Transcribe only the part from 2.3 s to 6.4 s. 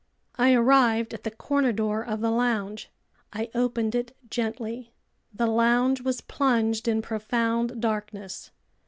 lounge. I opened it gently. The lounge was